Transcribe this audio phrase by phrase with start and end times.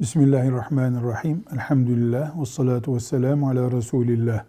[0.00, 1.44] Bismillahirrahmanirrahim.
[1.52, 4.44] Elhamdülillah ve salatu ve selamu ala Resulillah.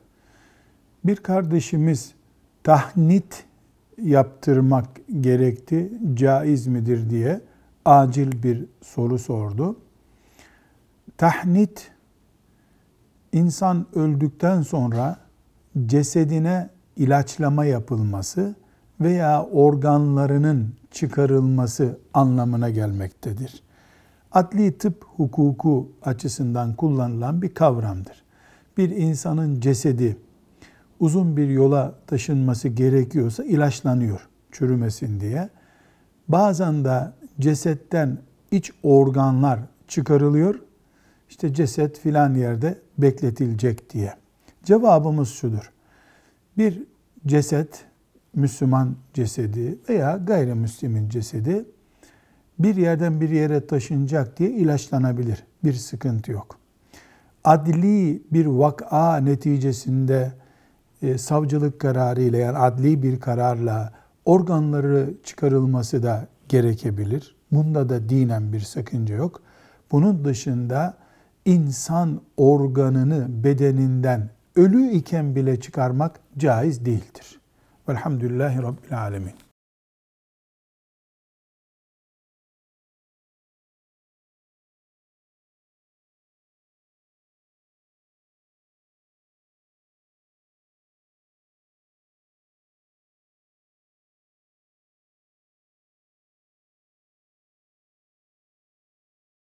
[1.04, 2.14] Bir kardeşimiz
[2.64, 3.46] tahnit
[4.02, 4.86] yaptırmak
[5.22, 7.42] gerekti, caiz midir diye
[7.86, 9.76] acil bir soru sordu.
[11.18, 11.92] Tahnit,
[13.32, 15.18] insan öldükten sonra
[15.86, 18.56] cesedine ilaçlama yapılması
[19.02, 23.64] veya organlarının çıkarılması anlamına gelmektedir
[24.32, 28.24] adli tıp hukuku açısından kullanılan bir kavramdır.
[28.78, 30.18] Bir insanın cesedi
[31.00, 35.50] uzun bir yola taşınması gerekiyorsa ilaçlanıyor çürümesin diye.
[36.28, 38.18] Bazen de cesetten
[38.52, 40.62] iç organlar çıkarılıyor.
[41.30, 44.14] İşte ceset filan yerde bekletilecek diye.
[44.64, 45.72] Cevabımız şudur.
[46.58, 46.84] Bir
[47.26, 47.86] ceset,
[48.34, 51.66] Müslüman cesedi veya gayrimüslimin cesedi
[52.60, 55.44] bir yerden bir yere taşınacak diye ilaçlanabilir.
[55.64, 56.58] Bir sıkıntı yok.
[57.44, 60.32] Adli bir vaka neticesinde
[61.02, 63.94] e, savcılık kararıyla yani adli bir kararla
[64.26, 67.36] organları çıkarılması da gerekebilir.
[67.52, 69.42] Bunda da dinen bir sakınca yok.
[69.92, 70.98] Bunun dışında
[71.46, 77.40] insan organını bedeninden ölü iken bile çıkarmak caiz değildir.
[77.90, 79.49] Velhamdülillahi Rabbil Alemin.